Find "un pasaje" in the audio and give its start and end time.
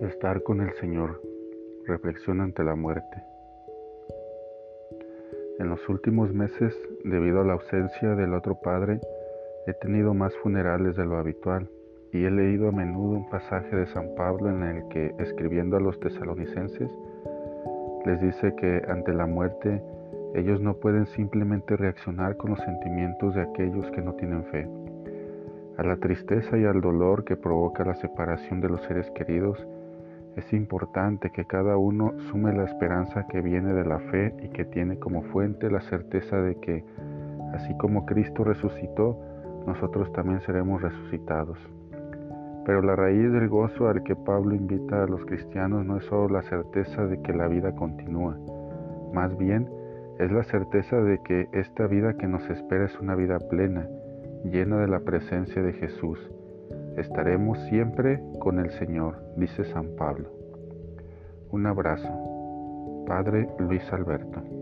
13.16-13.74